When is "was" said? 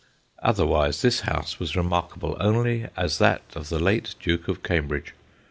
1.59-1.75